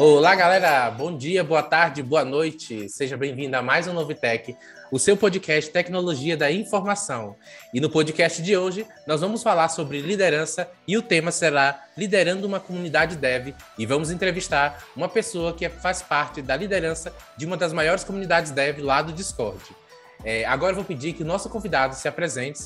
[0.00, 0.88] Olá, galera!
[0.92, 2.88] Bom dia, boa tarde, boa noite.
[2.88, 4.56] Seja bem-vindo a mais um Novitec,
[4.92, 7.34] o seu podcast Tecnologia da Informação.
[7.74, 12.46] E no podcast de hoje, nós vamos falar sobre liderança e o tema será Liderando
[12.46, 13.52] uma Comunidade Dev.
[13.76, 18.52] E vamos entrevistar uma pessoa que faz parte da liderança de uma das maiores comunidades
[18.52, 19.64] Dev lá do Discord.
[20.24, 22.60] É, agora eu vou pedir que o nosso convidado se apresente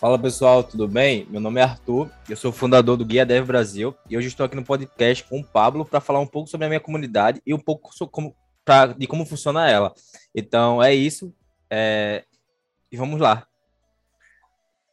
[0.00, 1.26] Fala pessoal, tudo bem?
[1.30, 4.56] Meu nome é Arthur, eu sou fundador do Guia Dev Brasil e hoje estou aqui
[4.56, 7.58] no podcast com o Pablo para falar um pouco sobre a minha comunidade e um
[7.58, 8.34] pouco como,
[8.64, 9.94] pra, de como funciona ela.
[10.34, 11.32] Então é isso
[11.70, 12.24] é,
[12.90, 13.46] e vamos lá.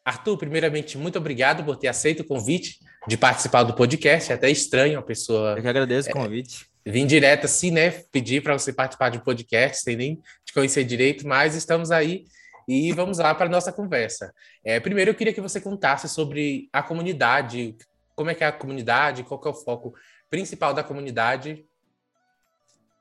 [0.05, 2.77] Arthur, primeiramente, muito obrigado por ter aceito o convite
[3.08, 4.32] de participar do podcast.
[4.32, 5.55] É até estranho a pessoa.
[5.58, 6.68] Eu que agradeço o convite.
[6.86, 7.90] É, vim direto assim, né?
[8.12, 12.26] Pedir para você participar de um podcast, sem nem te conhecer direito, mas estamos aí
[12.72, 14.34] e vamos lá para a nossa conversa.
[14.64, 17.76] É, primeiro, eu queria que você contasse sobre a comunidade,
[18.16, 19.94] como é que é a comunidade, qual é o foco
[20.30, 21.66] principal da comunidade.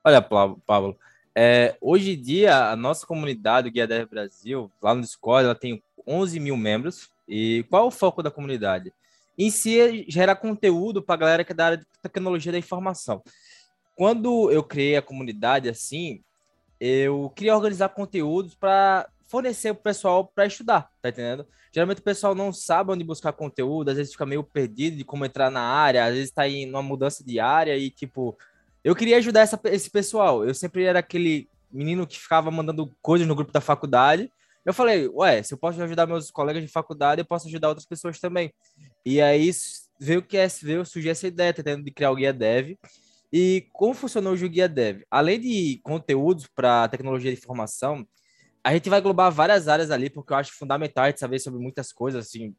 [0.03, 0.97] Olha, Pablo,
[1.33, 5.55] é, hoje em dia, a nossa comunidade, o Guia 10 Brasil, lá no Discord, ela
[5.55, 7.09] tem 11 mil membros.
[7.25, 8.91] E qual é o foco da comunidade?
[9.37, 12.57] Em si, é gerar conteúdo para a galera que é da área de tecnologia da
[12.57, 13.23] informação.
[13.95, 16.21] Quando eu criei a comunidade assim,
[16.77, 21.47] eu queria organizar conteúdos para fornecer o pessoal para estudar, tá entendendo?
[21.71, 25.25] Geralmente o pessoal não sabe onde buscar conteúdo, às vezes fica meio perdido de como
[25.25, 28.37] entrar na área, às vezes está em uma mudança de área e, tipo,
[28.83, 30.45] eu queria ajudar essa, esse pessoal.
[30.45, 34.29] Eu sempre era aquele menino que ficava mandando coisas no grupo da faculdade.
[34.65, 37.87] Eu falei, ué, se eu posso ajudar meus colegas de faculdade, eu posso ajudar outras
[37.87, 38.53] pessoas também.
[39.05, 39.49] E aí
[39.97, 41.85] veio que veio surgir essa ideia, tá entendendo?
[41.85, 42.75] De criar o Guia Dev.
[43.31, 45.03] E como funcionou o Guia Dev?
[45.09, 48.05] Além de conteúdos para tecnologia de informação,
[48.63, 51.59] a gente vai englobar várias áreas ali, porque eu acho fundamental a gente saber sobre
[51.59, 52.55] muitas coisas, assim,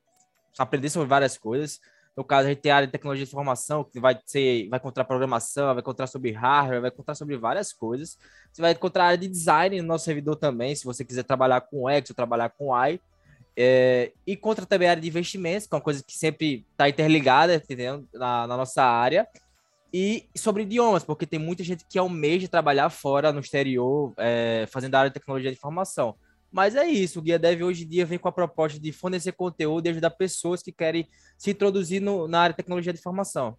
[0.58, 1.80] aprender sobre várias coisas.
[2.16, 4.78] No caso, a gente tem a área de tecnologia de informação, que vai ser, vai
[4.78, 8.18] encontrar programação, vai encontrar sobre hardware, vai encontrar sobre várias coisas.
[8.52, 11.62] Você vai encontrar a área de design no nosso servidor também, se você quiser trabalhar
[11.62, 13.00] com X ou trabalhar com Y.
[13.56, 16.88] É, e contra também a área de investimentos, que é uma coisa que sempre está
[16.88, 18.04] interligada, entendeu?
[18.12, 19.26] Na, na nossa área
[19.92, 24.94] e sobre idiomas, porque tem muita gente que almeja trabalhar fora, no exterior, é, fazendo
[24.94, 26.16] a área de tecnologia de informação.
[26.50, 29.32] Mas é isso, o Guia Dev hoje em dia vem com a proposta de fornecer
[29.32, 33.56] conteúdo e ajudar pessoas que querem se introduzir no, na área de tecnologia de informação.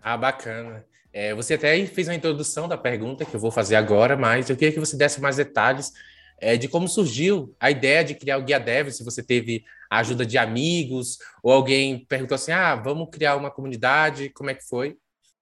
[0.00, 0.84] Ah, bacana.
[1.12, 4.56] É, você até fez uma introdução da pergunta que eu vou fazer agora, mas eu
[4.56, 5.92] queria que você desse mais detalhes
[6.40, 9.98] é, de como surgiu a ideia de criar o Guia Dev, se você teve a
[9.98, 14.66] ajuda de amigos, ou alguém perguntou assim, ah, vamos criar uma comunidade, como é que
[14.66, 14.96] foi?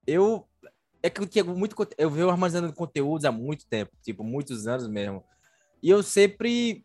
[0.06, 0.46] Eu
[1.02, 4.88] é que eu tinha muito eu venho armazenando conteúdos há muito tempo, tipo, muitos anos
[4.88, 5.24] mesmo.
[5.82, 6.84] E eu sempre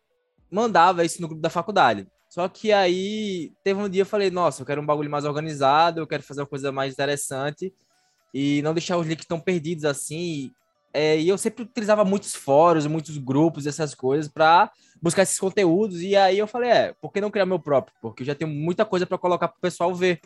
[0.49, 2.07] mandava isso no grupo da faculdade.
[2.29, 5.99] Só que aí teve um dia eu falei, nossa, eu quero um bagulho mais organizado,
[5.99, 7.73] eu quero fazer uma coisa mais interessante
[8.33, 10.51] e não deixar os links tão perdidos assim.
[10.93, 14.71] É, e eu sempre utilizava muitos fóruns, muitos grupos, essas coisas para
[15.01, 16.01] buscar esses conteúdos.
[16.01, 17.95] E aí eu falei, é, por que não criar meu próprio?
[18.01, 20.19] Porque eu já tenho muita coisa para colocar para o pessoal ver.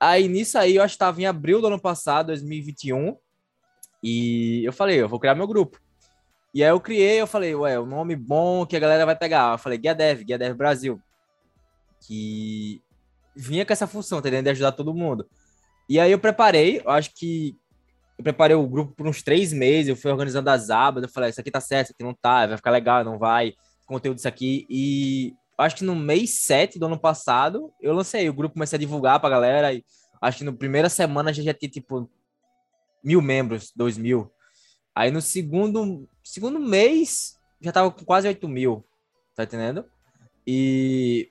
[0.00, 3.16] Aí nisso aí, eu acho que estava em abril do ano passado, 2021.
[4.02, 5.80] E eu falei, eu vou criar meu grupo.
[6.54, 9.16] E aí eu criei, eu falei, ué, o um nome bom que a galera vai
[9.16, 9.52] pegar.
[9.52, 11.00] Eu falei, Guia Dev, Guia Dev Brasil.
[12.00, 12.80] Que
[13.34, 14.44] vinha com essa função, entendendo?
[14.44, 15.28] De ajudar todo mundo.
[15.88, 17.56] E aí eu preparei, eu acho que
[18.18, 21.30] eu preparei o grupo por uns três meses, eu fui organizando as abas, eu falei,
[21.30, 23.54] isso aqui tá certo, isso aqui não tá, vai ficar legal, não vai,
[23.86, 24.66] conteúdo disso aqui.
[24.68, 28.28] E acho que no mês 7 do ano passado, eu lancei.
[28.28, 29.72] O grupo comecei a divulgar pra galera.
[29.74, 29.84] E
[30.20, 32.10] acho que na primeira semana gente já tinha, tipo,
[33.02, 34.32] mil membros, dois mil.
[34.94, 38.86] Aí no segundo, segundo mês, já tava com quase 8 mil.
[39.34, 39.84] Tá entendendo?
[40.46, 41.30] E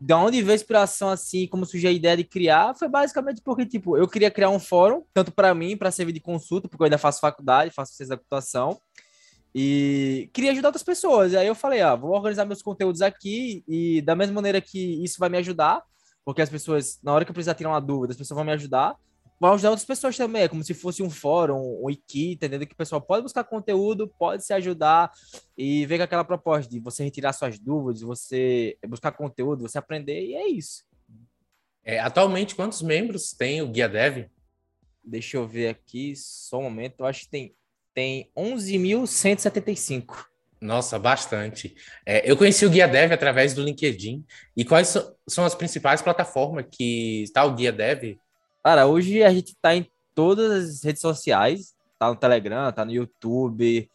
[0.00, 3.66] da onde veio a inspiração assim, como surgiu a ideia de criar, foi basicamente porque,
[3.66, 6.84] tipo, eu queria criar um fórum, tanto para mim, para servir de consulta, porque eu
[6.84, 8.80] ainda faço faculdade, faço ciência da computação,
[9.54, 11.32] e queria ajudar outras pessoas.
[11.32, 15.02] E aí eu falei, ah, vou organizar meus conteúdos aqui e da mesma maneira que
[15.02, 15.82] isso vai me ajudar,
[16.24, 18.52] porque as pessoas, na hora que eu precisar tirar uma dúvida, as pessoas vão me
[18.52, 18.96] ajudar,
[19.40, 22.74] vão ajudar outras pessoas também, é como se fosse um fórum, um wiki, entendendo que
[22.74, 25.10] o pessoal pode buscar conteúdo, pode se ajudar
[25.56, 30.20] e ver com aquela proposta de você retirar suas dúvidas, você buscar conteúdo, você aprender,
[30.20, 30.84] e é isso.
[31.84, 34.26] É, atualmente, quantos membros tem o Guia Dev?
[35.02, 37.54] Deixa eu ver aqui, só um momento, eu acho que tem
[37.98, 40.26] tem 11.175.
[40.60, 41.74] Nossa, bastante.
[42.06, 44.24] É, eu conheci o Guia Dev através do LinkedIn.
[44.56, 44.96] E quais
[45.26, 48.16] são as principais plataformas que está o Guia Dev?
[48.62, 49.84] Cara, hoje a gente está em
[50.14, 51.74] todas as redes sociais.
[51.98, 53.90] Tá no Telegram, tá no YouTube,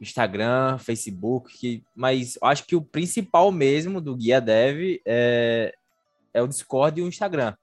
[0.00, 1.80] Instagram, Facebook.
[1.94, 5.72] Mas eu acho que o principal mesmo do Guia Dev é,
[6.32, 7.54] é o Discord e o Instagram.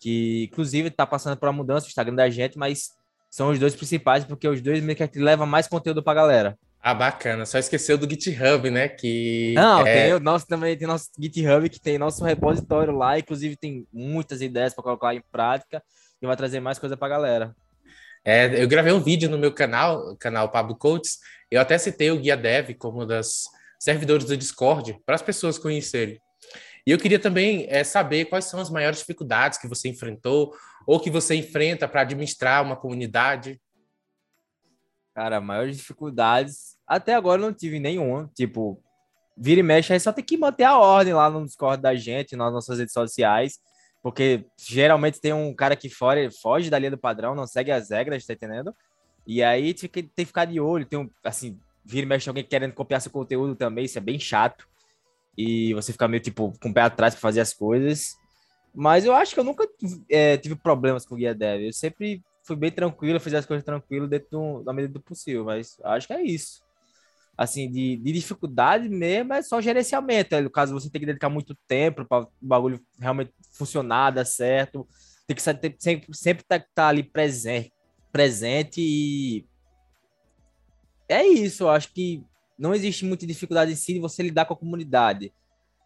[0.00, 2.96] Que, inclusive, está passando por uma mudança o Instagram da gente, mas
[3.30, 6.58] são os dois principais, porque os dois meio que levam mais conteúdo pra galera.
[6.80, 7.44] Ah, bacana.
[7.44, 8.88] Só esqueceu do GitHub, né?
[8.88, 10.04] Que Não, é...
[10.04, 13.18] tem o nosso também, tem nosso GitHub, que tem nosso repositório lá.
[13.18, 15.82] Inclusive, tem muitas ideias para colocar em prática
[16.22, 17.54] e vai trazer mais coisa pra galera.
[18.24, 21.18] É, eu gravei um vídeo no meu canal, canal Pablo Coates.
[21.50, 23.44] Eu até citei o Guia Dev como um das
[23.78, 26.20] servidores do Discord para as pessoas conhecerem.
[26.88, 30.56] E eu queria também é, saber quais são as maiores dificuldades que você enfrentou
[30.86, 33.60] ou que você enfrenta para administrar uma comunidade.
[35.14, 38.30] Cara, maiores dificuldades, até agora não tive nenhuma.
[38.34, 38.82] Tipo,
[39.36, 42.34] vira e mexe, aí só tem que manter a ordem lá no Discord da gente,
[42.34, 43.58] nas nossas redes sociais,
[44.02, 47.90] porque geralmente tem um cara que fora, foge da linha do padrão, não segue as
[47.90, 48.74] regras, tá entendendo?
[49.26, 52.30] E aí tem que, tem que ficar de olho, tem um, assim, vira e mexe
[52.30, 54.66] alguém querendo copiar seu conteúdo também, isso é bem chato.
[55.38, 58.16] E você fica meio, tipo, com o pé atrás para fazer as coisas.
[58.74, 59.68] Mas eu acho que eu nunca
[60.10, 61.62] é, tive problemas com o Guia Dev.
[61.62, 65.44] Eu sempre fui bem tranquilo, fiz as coisas tranquilo dentro da medida do possível.
[65.44, 66.60] Mas acho que é isso.
[67.36, 70.40] Assim, de, de dificuldade mesmo é só gerenciamento.
[70.40, 74.88] No caso, você tem que dedicar muito tempo para o bagulho realmente funcionar, dar certo.
[75.24, 77.72] Tem que sempre, sempre, sempre estar tá, tá ali presente,
[78.10, 79.46] presente e
[81.08, 81.62] é isso.
[81.62, 82.24] Eu acho que
[82.58, 85.32] não existe muita dificuldade em si de você lidar com a comunidade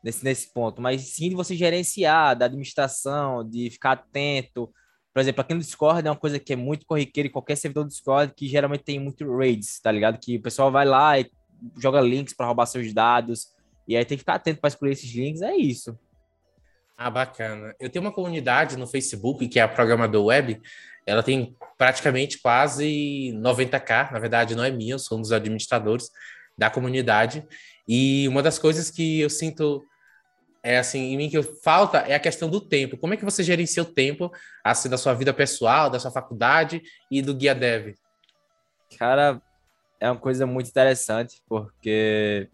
[0.03, 4.73] nesse, nesse ponto, mas sim de você gerenciar, da administração, de ficar atento.
[5.13, 7.85] Por exemplo, aqui no Discord é uma coisa que é muito corriqueira em qualquer servidor
[7.85, 10.19] do Discord, que geralmente tem muito raids, tá ligado?
[10.19, 11.31] Que o pessoal vai lá e
[11.79, 13.49] joga links para roubar seus dados,
[13.87, 15.97] e aí tem que ficar atento para escolher esses links, é isso.
[16.97, 17.75] Ah, bacana.
[17.79, 20.61] Eu tenho uma comunidade no Facebook, que é a Programador Web,
[21.07, 26.11] ela tem praticamente quase 90k, na verdade não é minha, eu sou um dos administradores
[26.57, 27.47] da comunidade,
[27.89, 29.83] e uma das coisas que eu sinto
[30.63, 32.97] é assim, em mim que falta é a questão do tempo.
[32.97, 34.31] Como é que você gerencia o tempo
[34.63, 37.95] assim da sua vida pessoal, da sua faculdade e do guia dev?
[38.97, 39.43] Cara,
[39.99, 42.49] é uma coisa muito interessante, porque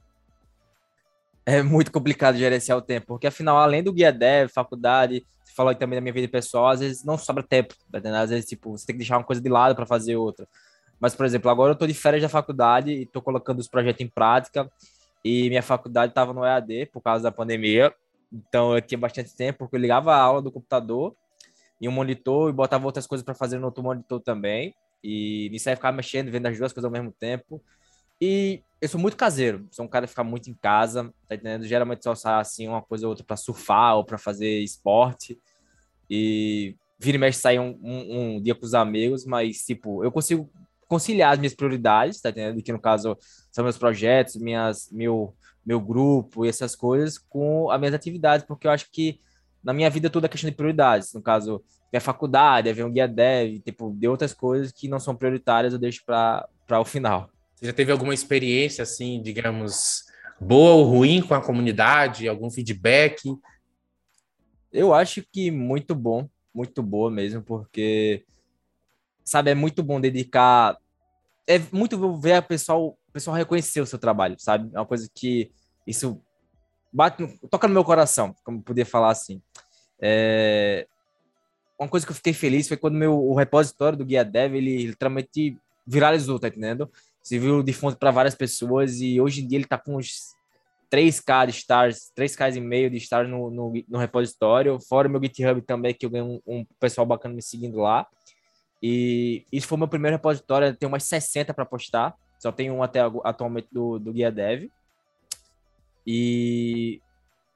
[1.45, 5.75] é muito complicado gerenciar o tempo, porque afinal, além do guia dev, faculdade, você falou
[5.75, 8.87] também da minha vida pessoal, às vezes não sobra tempo, tá às vezes tipo, você
[8.87, 10.47] tem que deixar uma coisa de lado para fazer outra.
[11.01, 14.01] Mas, por exemplo, agora eu tô de férias da faculdade e tô colocando os projetos
[14.01, 14.71] em prática
[15.25, 17.93] e minha faculdade estava no EAD por causa da pandemia.
[18.33, 21.15] Então eu tinha bastante tempo, porque eu ligava a aula do computador
[21.81, 24.75] em um monitor e botava outras coisas para fazer no outro monitor também.
[25.03, 27.63] E nisso aí ficava mexendo, vendo as duas coisas ao mesmo tempo.
[28.21, 31.65] E eu sou muito caseiro, sou um cara que fica muito em casa, tá entendendo?
[31.65, 35.39] Geralmente só sai assim uma coisa ou outra para surfar ou para fazer esporte.
[36.11, 40.11] E vira e mexe sair um, um, um, dia com os amigos, mas tipo, eu
[40.11, 40.51] consigo
[40.89, 42.63] conciliar as minhas prioridades, tá entendendo?
[42.63, 43.17] Que no caso
[43.53, 48.67] são meus projetos, minhas, meu, meu grupo e essas coisas com as minhas atividades, porque
[48.67, 49.21] eu acho que
[49.63, 51.13] na minha vida tudo é questão de prioridades.
[51.13, 51.63] No caso,
[51.93, 55.79] minha faculdade, ver um guia dev, tipo, de outras coisas que não são prioritárias, eu
[55.79, 56.49] deixo para
[56.81, 57.31] o final.
[57.55, 60.05] Você já teve alguma experiência, assim, digamos,
[60.41, 62.29] boa ou ruim com a comunidade?
[62.29, 63.23] Algum feedback?
[64.73, 68.25] Eu acho que muito bom, muito boa mesmo, porque
[69.29, 69.51] sabe?
[69.51, 70.77] É muito bom dedicar.
[71.47, 74.71] É muito bom ver a pessoal, o pessoal reconhecer o seu trabalho, sabe?
[74.75, 75.51] É uma coisa que
[75.87, 76.21] isso
[76.93, 79.41] bate, toca no meu coração, como poder falar assim.
[80.01, 80.87] É...
[81.79, 84.87] Uma coisa que eu fiquei feliz foi quando meu, o repositório do Guia Dev ele
[84.87, 86.91] literalmente viralizou, tá entendendo?
[87.23, 90.35] Se viu de fonte para várias pessoas e hoje em dia ele tá com uns
[90.91, 95.23] 3k de stars, 3k e meio de stars no, no, no repositório, fora o meu
[95.23, 98.07] GitHub também, que eu ganho um, um pessoal bacana me seguindo lá.
[98.83, 103.01] E isso foi meu primeiro repositório, tem umas 60 para postar, só tem um até
[103.25, 104.71] atualmente do, do Guia Dev.
[106.07, 107.01] E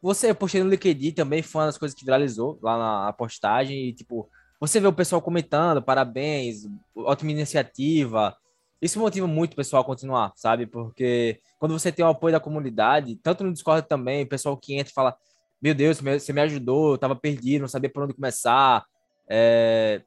[0.03, 3.89] você, eu postei no LinkedIn também, foi uma das coisas que viralizou lá na postagem.
[3.89, 4.29] E, tipo,
[4.61, 8.37] você vê o pessoal comentando, parabéns, ótima iniciativa.
[8.81, 10.67] Isso motiva muito o pessoal a continuar, sabe?
[10.67, 14.75] Porque quando você tem o apoio da comunidade, tanto no Discord também, o pessoal que
[14.75, 15.17] entra e fala:
[15.63, 18.85] Meu Deus, você me ajudou, eu tava perdido, não sabia por onde começar.
[19.29, 20.03] É,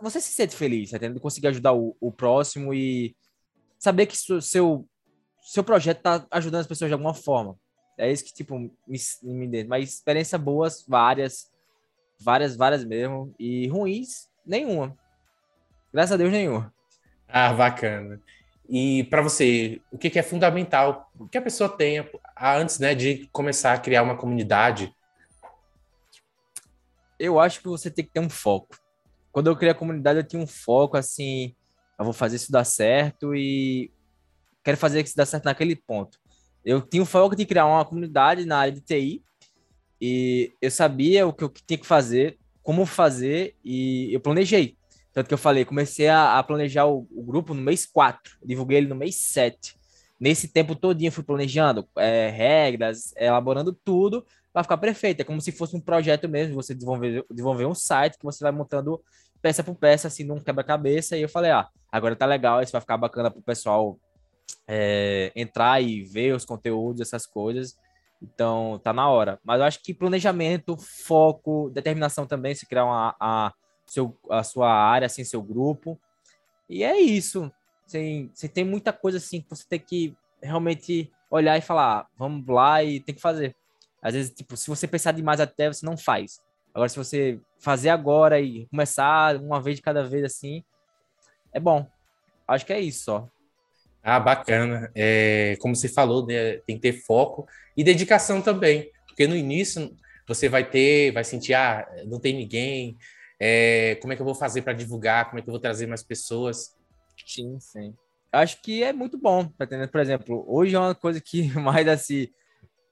[0.00, 1.20] você se sente feliz, tá entendendo?
[1.20, 3.14] Conseguir ajudar o, o próximo e
[3.78, 4.88] saber que seu, seu,
[5.42, 7.56] seu projeto tá ajudando as pessoas de alguma forma.
[7.98, 11.50] É isso que, tipo, me, me Mas experiências boas, várias,
[12.20, 13.34] várias, várias mesmo.
[13.38, 14.96] E ruins, nenhuma.
[15.92, 16.72] Graças a Deus, nenhuma.
[17.28, 18.20] Ah, bacana.
[18.68, 22.08] E para você, o que, que, é fundamental que a pessoa tenha
[22.40, 24.94] antes né, de começar a criar uma comunidade?
[27.18, 28.76] Eu acho que você tem que ter um foco
[29.34, 31.56] quando eu criei a comunidade, eu tinha um foco assim,
[31.98, 33.90] eu vou fazer isso dar certo e
[34.62, 36.20] quero fazer isso dar certo naquele ponto.
[36.64, 39.24] Eu tinha um foco de criar uma comunidade na área de TI
[40.00, 44.76] e eu sabia o que eu tinha que fazer, como fazer e eu planejei.
[45.12, 48.78] Tanto que eu falei, comecei a, a planejar o, o, grupo no mês 4, divulguei
[48.78, 49.74] ele no mês 7.
[50.20, 55.20] Nesse tempo todinho fui planejando é, regras, elaborando tudo para ficar perfeito.
[55.20, 58.52] É como se fosse um projeto mesmo, você desenvolver, desenvolver um site que você vai
[58.52, 59.02] montando
[59.42, 61.16] peça por peça, assim, num quebra-cabeça.
[61.16, 63.98] E eu falei, ah, agora tá legal, isso vai ficar bacana pro pessoal
[64.68, 67.76] é, entrar e ver os conteúdos, essas coisas.
[68.22, 69.40] Então, tá na hora.
[69.44, 73.52] Mas eu acho que planejamento, foco, determinação também, se criar uma, a,
[73.84, 75.98] seu, a sua área, assim, seu grupo.
[76.70, 77.50] E é isso.
[77.84, 82.06] Assim, você tem muita coisa assim que você tem que realmente olhar e falar, ah,
[82.16, 83.56] vamos lá e tem que fazer.
[84.04, 86.38] Às vezes, tipo, se você pensar demais até, você não faz.
[86.74, 90.62] Agora, se você fazer agora e começar uma vez de cada vez assim,
[91.50, 91.86] é bom.
[92.46, 93.28] Acho que é isso só.
[94.02, 94.92] Ah, bacana.
[94.94, 99.96] É, como você falou, né, tem que ter foco e dedicação também, porque no início
[100.28, 102.98] você vai ter, vai sentir, ah, não tem ninguém,
[103.40, 105.86] é, como é que eu vou fazer para divulgar, como é que eu vou trazer
[105.86, 106.76] mais pessoas.
[107.24, 107.94] Sim, sim.
[108.30, 109.88] Acho que é muito bom, tá entendendo?
[109.88, 112.28] Por exemplo, hoje é uma coisa que mais assim,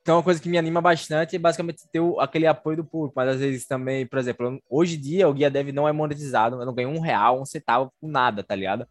[0.02, 3.14] então, uma coisa que me anima bastante é basicamente ter o, aquele apoio do público,
[3.14, 6.60] mas às vezes também, por exemplo, hoje em dia o Guia Dev não é monetizado,
[6.60, 8.84] eu não ganho um real, um centavo nada, tá ligado?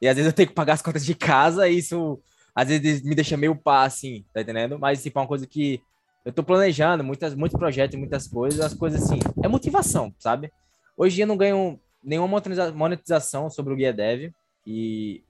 [0.00, 2.20] E às vezes eu tenho que pagar as contas de casa e isso
[2.54, 4.78] às vezes me deixa meio pá, assim, tá entendendo?
[4.78, 5.80] Mas, tipo, é uma coisa que
[6.22, 10.52] eu tô planejando, muitas, muitos projetos, muitas coisas, as coisas assim, é motivação, sabe?
[10.98, 12.42] Hoje em dia eu não ganho nenhuma
[12.74, 14.32] monetização sobre o Guia Dev
[14.66, 15.22] e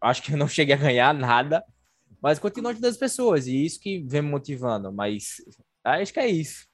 [0.00, 1.64] acho que eu não cheguei a ganhar nada,
[2.22, 5.36] mas continuo ajudando as pessoas e isso que vem me motivando, mas
[5.84, 6.66] acho que é isso,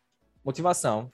[0.45, 1.11] motivação.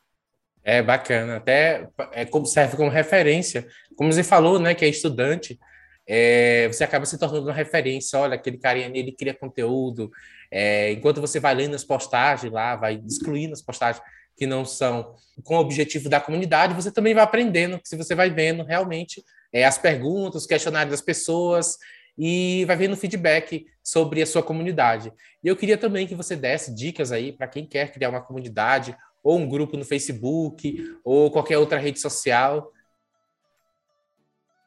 [0.63, 5.59] É bacana, até é como serve como referência, como você falou, né, que é estudante,
[6.07, 8.19] é, você acaba se tornando uma referência.
[8.19, 10.11] Olha, aquele carinha ali, ele cria conteúdo.
[10.51, 14.03] É, enquanto você vai lendo as postagens lá, vai excluindo as postagens
[14.37, 15.15] que não são
[15.45, 19.23] com o objetivo da comunidade, você também vai aprendendo, se você vai vendo realmente
[19.53, 21.77] é, as perguntas, os questionários das pessoas
[22.17, 25.13] e vai vendo feedback sobre a sua comunidade.
[25.43, 28.97] E eu queria também que você desse dicas aí para quem quer criar uma comunidade
[29.23, 32.71] ou um grupo no Facebook ou qualquer outra rede social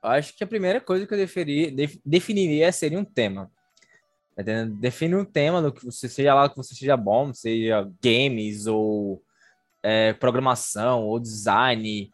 [0.02, 3.52] acho que a primeira coisa que eu definiria, definiria seria um tema.
[4.36, 4.44] Tá
[4.80, 9.22] Define um tema no que você seja lá que você seja bom, seja games ou
[9.82, 12.12] é, programação ou design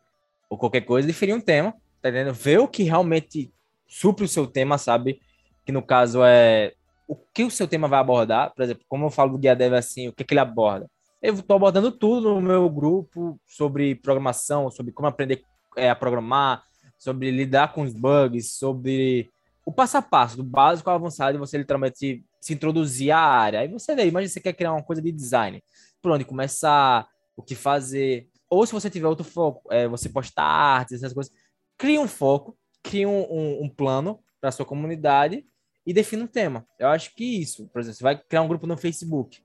[0.49, 2.33] ou qualquer coisa, definir um tema, tá entendendo?
[2.33, 3.51] Ver o que realmente
[3.93, 5.19] supre o seu tema, sabe?
[5.65, 6.73] Que no caso é
[7.07, 9.73] o que o seu tema vai abordar, por exemplo, como eu falo do Guia Dev
[9.73, 10.89] assim, o que, que ele aborda?
[11.21, 15.43] Eu estou abordando tudo no meu grupo sobre programação, sobre como aprender
[15.77, 16.63] é, a programar,
[16.97, 19.29] sobre lidar com os bugs, sobre
[19.65, 23.59] o passo a passo, do básico ao avançado, e você literalmente se introduzir à área.
[23.59, 25.63] Aí você vê, imagina você quer criar uma coisa de design.
[26.01, 28.27] Por onde começar, o que fazer.
[28.49, 31.31] Ou se você tiver outro foco, é, você postar artes, essas coisas.
[31.77, 35.45] Cria um foco, cria um, um, um plano para sua comunidade
[35.85, 36.67] e defina um tema.
[36.77, 39.41] Eu acho que isso, por exemplo, você vai criar um grupo no Facebook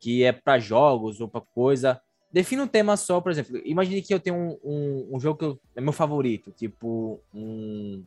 [0.00, 2.00] que é para jogos ou para coisa.
[2.32, 3.60] Defina um tema só, por exemplo.
[3.64, 8.02] Imagine que eu tenho um, um, um jogo que eu, é meu favorito, tipo um.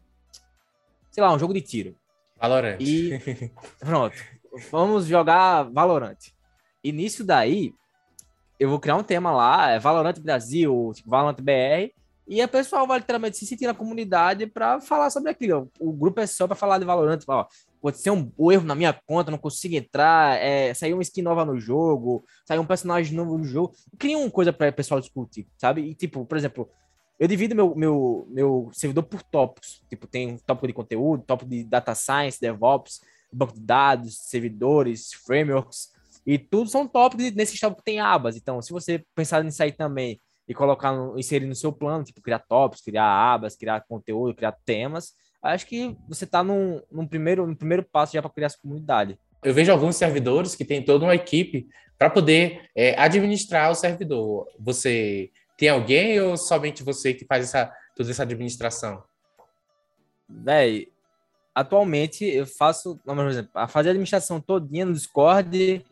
[1.12, 1.96] Sei lá, um jogo de tiro.
[2.36, 2.78] Valorant.
[2.80, 3.20] E
[3.80, 4.16] pronto.
[4.72, 6.18] Vamos jogar Valorant.
[6.84, 7.74] E nisso daí,
[8.60, 11.94] eu vou criar um tema lá, é Valorant Brasil, tipo Valorant BR,
[12.28, 15.70] e a pessoa vai literalmente se sentir na comunidade para falar sobre aquilo.
[15.80, 17.20] O grupo é só para falar de Valorant,
[17.82, 21.44] pode ser um, erro na minha conta, não consigo entrar, é, saiu uma skin nova
[21.44, 23.74] no jogo, saiu um personagem novo no jogo.
[24.00, 25.82] Cria uma coisa para o pessoal discutir, sabe?
[25.82, 26.70] E, tipo, por exemplo,
[27.20, 29.84] eu divido meu, meu, meu servidor por tópicos.
[29.90, 33.02] Tipo, tem um tópico de conteúdo, tópico de data science, DevOps,
[33.34, 35.92] banco de dados, servidores, frameworks,
[36.26, 38.38] e tudo são tópicos, e nesses tópicos tem abas.
[38.38, 42.22] Então, se você pensar nisso aí também e colocar, no, inserir no seu plano, tipo,
[42.22, 47.46] criar tópicos, criar abas, criar conteúdo, criar temas, acho que você está num, num, primeiro,
[47.46, 49.18] num primeiro passo já para criar essa comunidade.
[49.44, 54.48] Eu vejo alguns servidores que têm toda uma equipe para poder é, administrar o servidor.
[54.60, 59.04] Você tem alguém ou somente você que faz essa, toda essa administração?
[60.30, 60.88] Véi,
[61.54, 65.86] atualmente eu faço, por exemplo, a fazer a administração todinha no Discord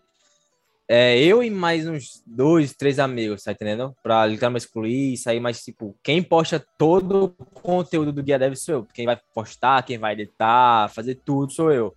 [0.93, 3.95] é, eu e mais uns dois, três amigos, tá entendendo?
[4.03, 8.55] Pra literalmente excluir e sair mais, tipo, quem posta todo o conteúdo do Guia Dev
[8.55, 8.87] sou eu.
[8.93, 11.95] Quem vai postar, quem vai editar, fazer tudo sou eu.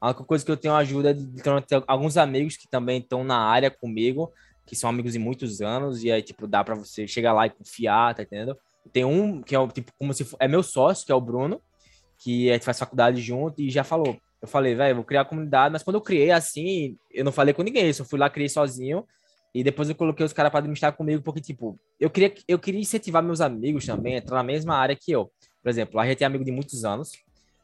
[0.00, 1.24] A única coisa que eu tenho ajuda é de
[1.68, 4.32] ter alguns amigos que também estão na área comigo,
[4.66, 7.50] que são amigos de muitos anos, e aí, tipo, dá pra você chegar lá e
[7.50, 8.58] confiar, tá entendendo?
[8.92, 11.62] Tem um que é, tipo, como se for, é meu sócio, que é o Bruno,
[12.18, 15.24] que a gente faz faculdade junto e já falou, eu falei, velho, vou criar a
[15.24, 18.28] comunidade, mas quando eu criei assim, eu não falei com ninguém, eu só fui lá,
[18.28, 19.06] criei sozinho,
[19.54, 22.80] e depois eu coloquei os caras para administrar comigo, porque, tipo, eu queria, eu queria
[22.80, 25.30] incentivar meus amigos também a entrar na mesma área que eu.
[25.62, 27.12] Por exemplo, a gente é amigo de muitos anos.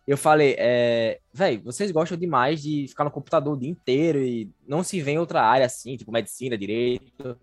[0.06, 4.48] Eu falei, é, velho, vocês gostam demais de ficar no computador o dia inteiro e
[4.66, 7.36] não se vê em outra área assim, tipo medicina, direito.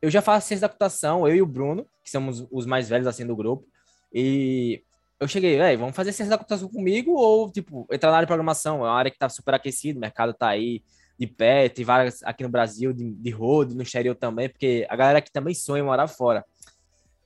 [0.00, 3.08] Eu já faço ciência da computação, eu e o Bruno, que somos os mais velhos
[3.08, 3.66] assim do grupo.
[4.14, 4.82] E
[5.20, 8.30] eu cheguei, velho, vamos fazer ciência da computação comigo ou, tipo, entrar na área de
[8.30, 8.78] programação?
[8.78, 10.82] É uma área que tá super aquecida, o mercado tá aí
[11.18, 14.96] de pé, tem várias aqui no Brasil, de, de road, no exterior também, porque a
[14.96, 16.42] galera aqui também sonha morar fora.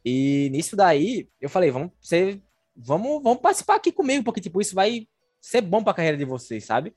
[0.04, 2.42] E nisso daí, eu falei, vamos ser,
[2.76, 5.06] vamos, vamos participar aqui comigo, porque, tipo, isso vai
[5.40, 6.92] ser bom para a carreira de vocês, sabe?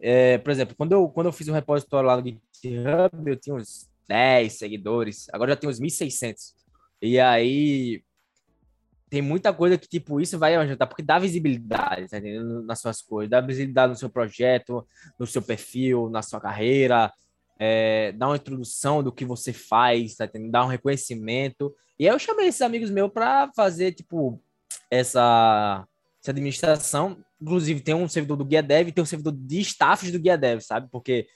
[0.00, 3.54] É, por exemplo, quando eu, quando eu fiz um repositório lá no GitHub, eu tinha
[3.54, 6.54] uns 10 seguidores, agora já tenho uns 1.600.
[7.00, 8.02] E aí,
[9.12, 12.62] tem muita coisa que, tipo, isso vai ajudar, porque dá visibilidade, tá entendendo?
[12.62, 14.88] Nas suas coisas, dá visibilidade no seu projeto,
[15.18, 17.12] no seu perfil, na sua carreira,
[17.58, 20.50] é, dá uma introdução do que você faz, tá entendendo?
[20.50, 21.76] Dá um reconhecimento.
[21.98, 24.42] E aí eu chamei esses amigos meus para fazer, tipo,
[24.90, 25.86] essa,
[26.22, 27.18] essa administração.
[27.38, 30.38] Inclusive, tem um servidor do Guia Dev e tem um servidor de staffs do Guia
[30.38, 30.88] Dev, sabe?
[30.90, 31.26] Porque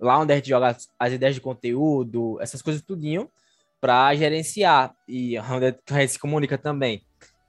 [0.00, 3.30] lá onde a gente joga as ideias de conteúdo, essas coisas tudinho,
[3.78, 4.94] para gerenciar.
[5.06, 7.05] E onde a gente se comunica também.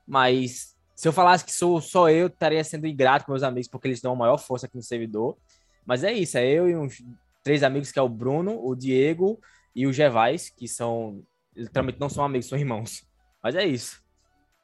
[0.07, 3.87] Mas se eu falasse que sou só eu, estaria sendo ingrato com meus amigos, porque
[3.87, 5.37] eles dão a maior força aqui no servidor.
[5.85, 7.03] Mas é isso, é eu e uns
[7.43, 9.39] três amigos, que é o Bruno, o Diego
[9.75, 11.23] e o Gervais, que são,
[11.55, 13.07] literalmente não são amigos, são irmãos.
[13.43, 14.01] Mas é isso.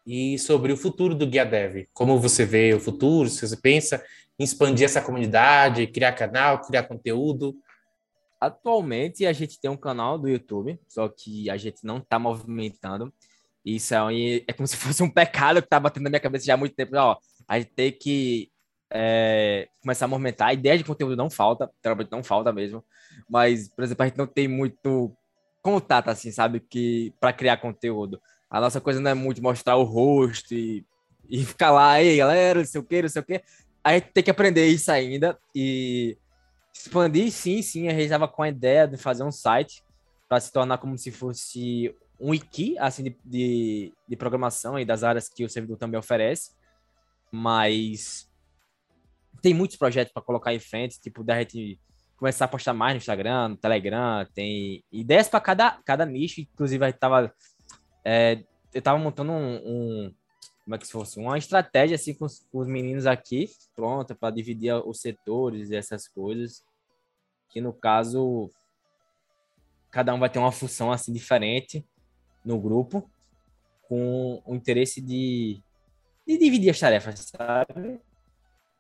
[0.06, 3.30] E sobre o futuro do Guia Dev, como você vê o futuro?
[3.30, 4.04] Se você pensa
[4.38, 7.56] em expandir essa comunidade, criar canal, criar conteúdo?
[8.42, 13.14] Atualmente a gente tem um canal do YouTube, só que a gente não está movimentando.
[13.66, 16.56] Isso é, é como se fosse um pecado que tá batendo na minha cabeça já
[16.56, 16.96] há muito tempo.
[16.96, 17.18] Ó,
[17.48, 18.52] a gente tem que
[18.92, 20.50] é, começar a movimentar.
[20.50, 22.84] A ideia de conteúdo não falta, realmente não falta mesmo.
[23.30, 25.16] Mas, por exemplo, a gente não tem muito
[25.62, 26.60] contato, assim, sabe?
[26.60, 28.22] Que para criar conteúdo.
[28.50, 30.86] A nossa coisa não é muito mostrar o rosto e,
[31.28, 33.42] e ficar lá, aí, galera, não sei o que, não sei o que.
[33.84, 36.18] A gente tem que aprender isso ainda e
[36.74, 37.88] expandir, sim, sim.
[37.88, 39.84] A gente estava com a ideia de fazer um site
[40.30, 45.04] para se tornar como se fosse um wiki assim, de, de, de, programação e das
[45.04, 46.52] áreas que o servidor também oferece,
[47.30, 48.32] mas
[49.42, 51.78] tem muitos projetos para colocar em frente, tipo, da gente
[52.16, 56.86] começar a postar mais no Instagram, no Telegram, tem ideias para cada, cada nicho, inclusive
[56.86, 57.34] gente tava,
[58.06, 58.42] é,
[58.74, 60.16] eu tava montando um, um,
[60.64, 64.16] como é que se fosse, uma estratégia assim com os, com os meninos aqui, pronta,
[64.16, 66.64] para dividir os setores e essas coisas,
[67.50, 68.50] que no caso
[69.92, 71.86] cada um vai ter uma função assim diferente,
[72.46, 73.10] no grupo
[73.88, 75.62] com o interesse de,
[76.28, 78.00] de dividir as tarefas, sabe?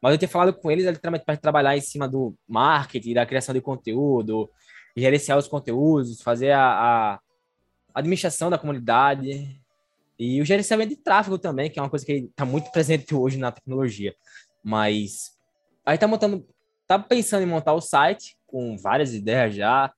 [0.01, 3.53] Mas eu tenho falado com eles literalmente para trabalhar em cima do marketing, da criação
[3.53, 4.49] de conteúdo,
[4.95, 6.63] gerenciar os conteúdos, fazer a,
[7.13, 7.19] a
[7.93, 9.59] administração da comunidade
[10.19, 13.37] e o gerenciamento de tráfego também, que é uma coisa que está muito presente hoje
[13.37, 14.13] na tecnologia.
[14.63, 15.37] Mas
[15.85, 16.45] aí tá montando,
[16.87, 19.91] tá pensando em montar o site com várias ideias já,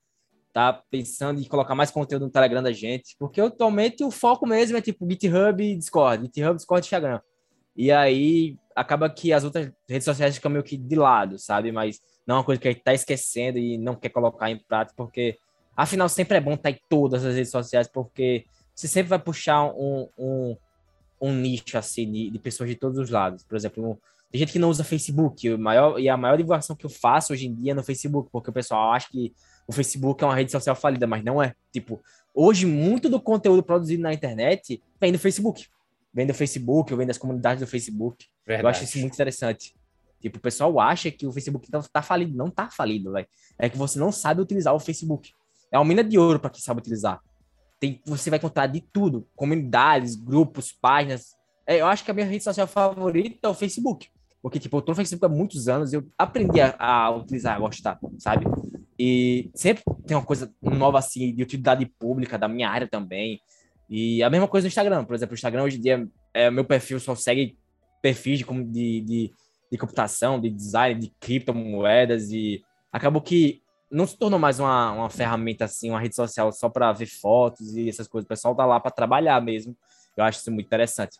[0.55, 4.77] tá pensando em colocar mais conteúdo no Telegram da gente, porque atualmente o foco mesmo
[4.77, 7.19] é tipo GitHub e Discord, GitHub, Discord e Instagram.
[7.75, 11.73] E aí acaba que as outras redes sociais ficam meio que de lado, sabe?
[11.73, 14.57] Mas não é uma coisa que a gente tá esquecendo e não quer colocar em
[14.57, 15.37] prática, porque
[15.75, 19.19] afinal sempre é bom estar tá em todas as redes sociais, porque você sempre vai
[19.19, 20.57] puxar um, um,
[21.19, 23.43] um nicho assim de, pessoas de todos os lados.
[23.43, 23.97] Por exemplo, um,
[24.35, 27.31] tem gente que não usa Facebook, o maior, e a maior divulgação que eu faço
[27.31, 29.33] hoje em dia é no Facebook, porque o pessoal acha que
[29.65, 31.53] o Facebook é uma rede social falida, mas não é.
[31.71, 35.67] Tipo, hoje muito do conteúdo produzido na internet vem do Facebook.
[36.13, 38.25] Vem do Facebook, vem das comunidades do Facebook.
[38.45, 38.65] Verdade.
[38.65, 39.73] Eu acho isso muito interessante.
[40.19, 42.35] Tipo, o pessoal acha que o Facebook tá, tá falido.
[42.35, 43.27] Não tá falido, velho.
[43.57, 45.31] É que você não sabe utilizar o Facebook.
[45.71, 47.21] É uma mina de ouro para quem sabe utilizar.
[47.79, 49.25] Tem, você vai encontrar de tudo.
[49.33, 51.37] Comunidades, grupos, páginas.
[51.65, 54.09] É, eu acho que a minha rede social favorita é o Facebook.
[54.45, 57.59] Porque, tipo, eu tô no Facebook há muitos anos eu aprendi a, a utilizar, a
[57.59, 58.45] gostar, sabe?
[58.97, 63.41] E sempre tem uma coisa nova assim, de utilidade pública da minha área também.
[63.89, 65.03] E a mesma coisa no Instagram.
[65.03, 67.57] Por exemplo, o Instagram hoje em dia, é, meu perfil só segue
[68.03, 69.33] perfis de, de, de,
[69.71, 72.29] de computação, de design, de criptomoedas.
[72.29, 76.69] E acabou que não se tornou mais uma, uma ferramenta assim, uma rede social só
[76.69, 78.25] para ver fotos e essas coisas.
[78.25, 79.75] O pessoal tá lá para trabalhar mesmo.
[80.15, 81.17] Eu acho isso muito interessante.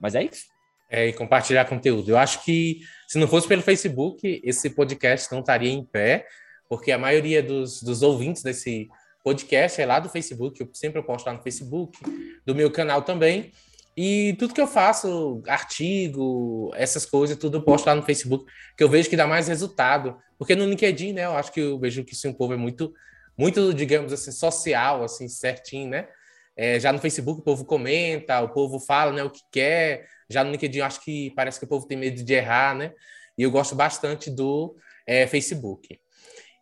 [0.00, 0.51] Mas é isso.
[0.94, 2.10] É, e compartilhar conteúdo.
[2.10, 6.26] Eu acho que se não fosse pelo Facebook, esse podcast não estaria em pé
[6.68, 8.88] porque a maioria dos, dos ouvintes desse
[9.22, 11.98] podcast é lá do Facebook, eu sempre posto lá no Facebook,
[12.46, 13.52] do meu canal também.
[13.94, 18.82] E tudo que eu faço, artigo, essas coisas, tudo eu posto lá no Facebook, que
[18.82, 20.16] eu vejo que dá mais resultado.
[20.38, 22.92] Porque no LinkedIn, né, eu acho que eu vejo que sim, o povo é muito,
[23.36, 26.08] muito, digamos assim, social, assim, certinho, né?
[26.56, 30.42] É, já no Facebook o povo comenta, o povo fala né, o que quer, Já
[30.42, 32.92] no LinkedIn, acho que parece que o povo tem medo de errar, né?
[33.36, 34.74] E eu gosto bastante do
[35.06, 35.98] é, Facebook.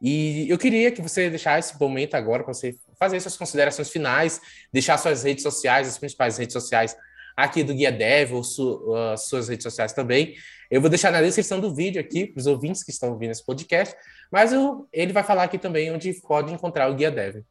[0.00, 4.40] E eu queria que você deixasse esse momento agora para você fazer suas considerações finais,
[4.72, 6.96] deixar suas redes sociais, as principais redes sociais
[7.37, 10.35] aqui do Guia Dev, ou su, uh, suas redes sociais também.
[10.70, 13.44] Eu vou deixar na descrição do vídeo aqui, para os ouvintes que estão ouvindo esse
[13.44, 13.94] podcast,
[14.30, 17.42] mas eu, ele vai falar aqui também onde pode encontrar o Guia Dev.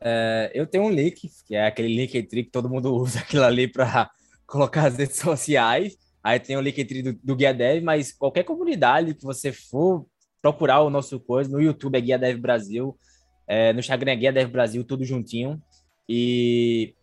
[0.00, 3.68] É, eu tenho um link, que é aquele link que todo mundo usa aquilo ali
[3.68, 4.10] para
[4.52, 5.96] colocar as redes sociais.
[6.22, 10.06] Aí tem o link do, do Guia Dev, mas qualquer comunidade que você for
[10.42, 12.96] procurar o nosso coisa, no YouTube é Guia Dev Brasil,
[13.46, 15.60] é, no Instagram é Guia Dev Brasil, tudo juntinho.
[16.08, 16.94] E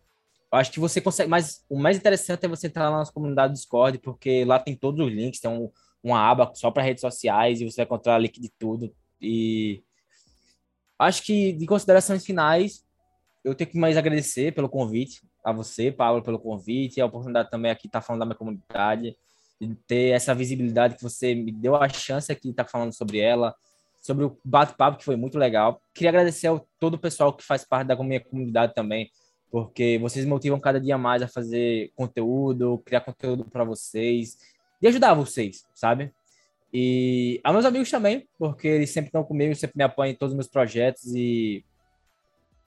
[0.52, 3.12] eu acho que você consegue, mas o mais interessante é você entrar lá na nossa
[3.12, 5.70] comunidade do Discord, porque lá tem todos os links, tem um,
[6.02, 8.94] uma aba só para redes sociais e você vai encontrar link de tudo.
[9.20, 9.82] E
[10.98, 12.84] acho que de considerações finais,
[13.44, 17.50] eu tenho que mais agradecer pelo convite a você, Paulo, pelo convite, e a oportunidade
[17.50, 19.16] também aqui estar tá falando da minha comunidade
[19.60, 23.18] de ter essa visibilidade que você me deu a chance aqui de estar falando sobre
[23.18, 23.54] ela,
[24.00, 25.82] sobre o bate-papo que foi muito legal.
[25.92, 29.10] Queria agradecer a todo o pessoal que faz parte da minha comunidade também,
[29.50, 34.38] porque vocês motivam cada dia mais a fazer conteúdo, criar conteúdo para vocês
[34.80, 36.10] e ajudar vocês, sabe?
[36.72, 40.32] E a meus amigos também, porque eles sempre estão comigo, sempre me apoiam em todos
[40.32, 41.64] os meus projetos e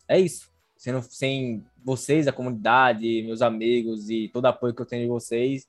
[0.08, 0.53] é isso.
[0.84, 5.08] Sendo, sem vocês, a comunidade, meus amigos e todo o apoio que eu tenho de
[5.08, 5.66] vocês,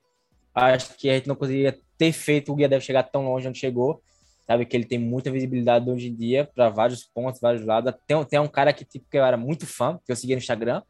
[0.53, 3.57] acho que a gente não conseguiria ter feito o Guia Deve chegar tão longe onde
[3.57, 4.01] chegou.
[4.45, 7.93] Sabe que ele tem muita visibilidade hoje em dia para vários pontos, vários lados.
[8.05, 10.41] Tem, tem um cara que, tipo, que eu era muito fã, que eu seguia no
[10.41, 10.83] Instagram,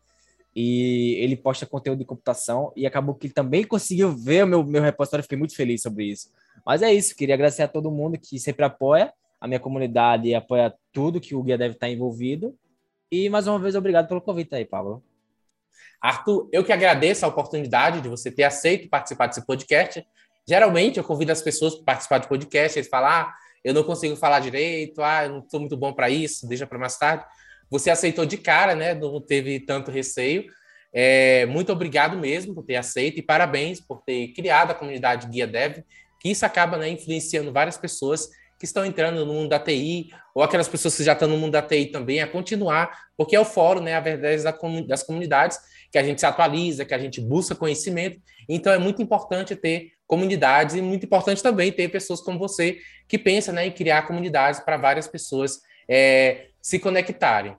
[0.55, 4.63] e ele posta conteúdo de computação, e acabou que ele também conseguiu ver o meu,
[4.63, 5.21] meu repositório.
[5.21, 6.31] Fiquei muito feliz sobre isso.
[6.65, 10.33] Mas é isso, queria agradecer a todo mundo que sempre apoia a minha comunidade e
[10.33, 12.57] apoia tudo que o Guia deve estar envolvido.
[13.11, 15.03] E mais uma vez, obrigado pelo convite aí, Pablo.
[16.01, 20.05] Arthur, eu que agradeço a oportunidade de você ter aceito participar desse podcast.
[20.47, 24.15] Geralmente eu convido as pessoas para participar de podcast, eles falam, ah, eu não consigo
[24.15, 27.25] falar direito, ah, eu não sou muito bom para isso, deixa para mais tarde.
[27.69, 28.93] Você aceitou de cara, né?
[28.93, 30.45] Não teve tanto receio.
[30.93, 35.47] É, muito obrigado mesmo por ter aceito e parabéns por ter criado a comunidade Guia
[35.47, 35.79] Dev,
[36.21, 40.43] que isso acaba né, influenciando várias pessoas que estão entrando no mundo da TI, ou
[40.43, 43.45] aquelas pessoas que já estão no mundo da TI também, a continuar, porque é o
[43.45, 44.43] fórum, né, a verdade
[44.87, 45.57] das comunidades,
[45.91, 48.19] que a gente se atualiza, que a gente busca conhecimento.
[48.47, 53.17] Então é muito importante ter comunidades e muito importante também ter pessoas como você que
[53.17, 57.55] pensa né, em criar comunidades para várias pessoas é, se conectarem.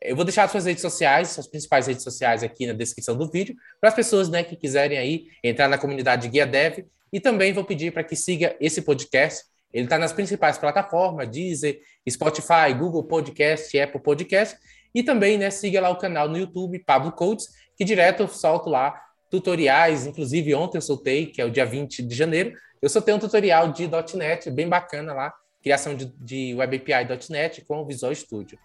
[0.00, 3.30] Eu vou deixar as suas redes sociais, suas principais redes sociais aqui na descrição do
[3.30, 6.84] vídeo, para as pessoas né, que quiserem aí entrar na comunidade Guia Dev.
[7.12, 9.44] E também vou pedir para que siga esse podcast.
[9.72, 14.56] Ele está nas principais plataformas, Deezer, Spotify, Google Podcast, Apple Podcast.
[14.94, 18.68] E também né, siga lá o canal no YouTube, Pablo Codes, que direto eu solto
[18.68, 23.14] lá tutoriais, inclusive ontem eu soltei, que é o dia 20 de janeiro, eu soltei
[23.14, 25.32] um tutorial de .NET bem bacana lá,
[25.62, 28.58] criação de, de Web API.NET com o Visual Studio.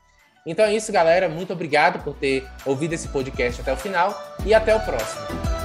[0.46, 1.30] Então é isso, galera.
[1.30, 5.57] Muito obrigado por ter ouvido esse podcast até o final e até o próximo.